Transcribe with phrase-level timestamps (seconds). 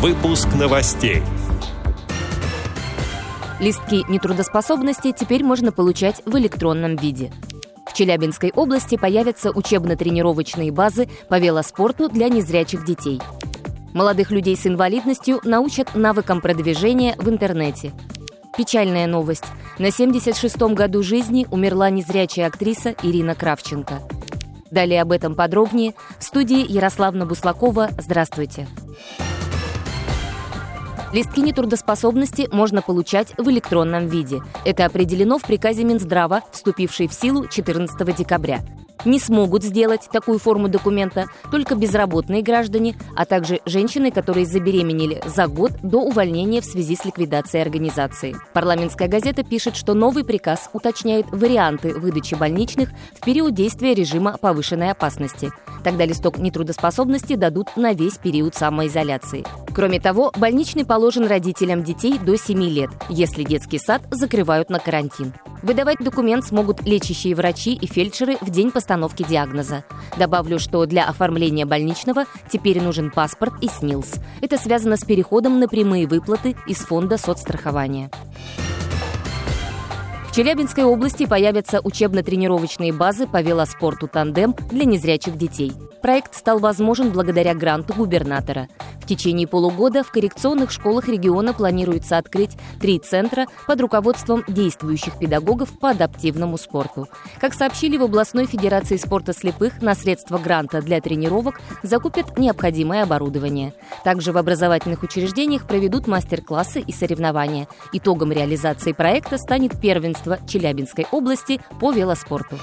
[0.00, 1.20] Выпуск новостей.
[3.60, 7.30] Листки нетрудоспособности теперь можно получать в электронном виде.
[7.86, 13.20] В Челябинской области появятся учебно-тренировочные базы по велоспорту для незрячих детей.
[13.92, 17.92] Молодых людей с инвалидностью научат навыкам продвижения в интернете.
[18.56, 19.44] Печальная новость.
[19.78, 24.00] На 76-м году жизни умерла незрячая актриса Ирина Кравченко.
[24.70, 27.90] Далее об этом подробнее в студии Ярославна Буслакова.
[27.98, 28.66] Здравствуйте.
[31.12, 34.42] Листки нетрудоспособности можно получать в электронном виде.
[34.64, 38.60] Это определено в приказе Минздрава, вступившей в силу 14 декабря
[39.04, 45.46] не смогут сделать такую форму документа только безработные граждане, а также женщины, которые забеременели за
[45.46, 48.36] год до увольнения в связи с ликвидацией организации.
[48.52, 54.90] Парламентская газета пишет, что новый приказ уточняет варианты выдачи больничных в период действия режима повышенной
[54.90, 55.50] опасности.
[55.82, 59.44] Тогда листок нетрудоспособности дадут на весь период самоизоляции.
[59.74, 65.32] Кроме того, больничный положен родителям детей до 7 лет, если детский сад закрывают на карантин.
[65.62, 69.84] Выдавать документ смогут лечащие врачи и фельдшеры в день постановки диагноза.
[70.18, 74.14] Добавлю, что для оформления больничного теперь нужен паспорт и СНИЛС.
[74.40, 78.10] Это связано с переходом на прямые выплаты из фонда соцстрахования.
[80.30, 85.72] В Челябинской области появятся учебно-тренировочные базы по велоспорту «Тандем» для незрячих детей.
[86.02, 88.68] Проект стал возможен благодаря гранту губернатора
[89.10, 95.90] течение полугода в коррекционных школах региона планируется открыть три центра под руководством действующих педагогов по
[95.90, 97.08] адаптивному спорту.
[97.40, 103.74] Как сообщили в областной федерации спорта слепых, на средства гранта для тренировок закупят необходимое оборудование.
[104.04, 107.66] Также в образовательных учреждениях проведут мастер-классы и соревнования.
[107.92, 112.58] Итогом реализации проекта станет первенство Челябинской области по велоспорту.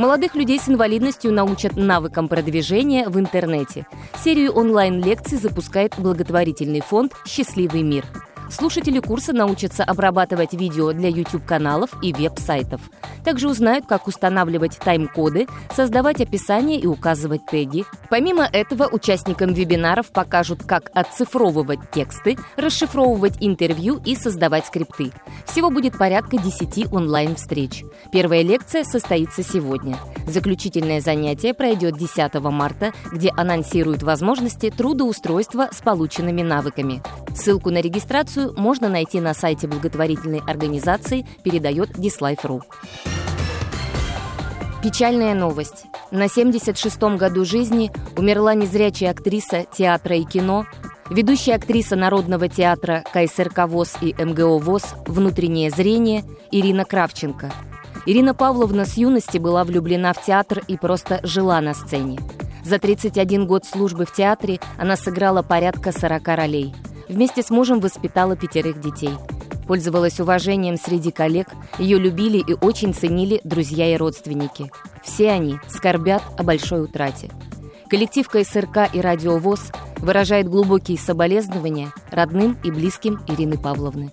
[0.00, 3.86] Молодых людей с инвалидностью научат навыкам продвижения в интернете.
[4.24, 8.06] Серию онлайн-лекций запускает благотворительный фонд «Счастливый мир».
[8.50, 12.80] Слушатели курса научатся обрабатывать видео для YouTube-каналов и веб-сайтов.
[13.24, 17.84] Также узнают, как устанавливать тайм-коды, создавать описание и указывать теги.
[18.08, 25.12] Помимо этого, участникам вебинаров покажут, как оцифровывать тексты, расшифровывать интервью и создавать скрипты.
[25.46, 27.84] Всего будет порядка 10 онлайн-встреч.
[28.10, 29.96] Первая лекция состоится сегодня.
[30.26, 37.02] Заключительное занятие пройдет 10 марта, где анонсируют возможности трудоустройства с полученными навыками.
[37.34, 42.62] Ссылку на регистрацию можно найти на сайте благотворительной организации, передает Dislife.ru.
[44.82, 45.84] Печальная новость.
[46.10, 50.66] На 76-м году жизни умерла незрячая актриса театра и кино,
[51.10, 57.52] ведущая актриса Народного театра КСРК ВОЗ и МГО ВОЗ «Внутреннее зрение» Ирина Кравченко.
[58.06, 62.18] Ирина Павловна с юности была влюблена в театр и просто жила на сцене.
[62.64, 66.74] За 31 год службы в театре она сыграла порядка 40 ролей–
[67.10, 69.10] Вместе с мужем воспитала пятерых детей.
[69.66, 74.70] Пользовалась уважением среди коллег, ее любили и очень ценили друзья и родственники.
[75.02, 77.28] Все они скорбят о большой утрате.
[77.88, 84.12] Коллектив КСРК и Радиовоз выражает глубокие соболезнования родным и близким Ирины Павловны.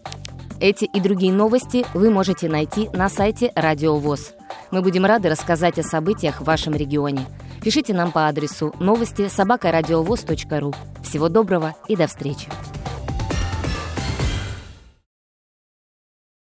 [0.59, 4.33] Эти и другие новости вы можете найти на сайте Радиовоз.
[4.71, 7.27] Мы будем рады рассказать о событиях в вашем регионе.
[7.61, 10.73] Пишите нам по адресу новости собакарадиовоз.ру.
[11.03, 12.47] Всего доброго и до встречи!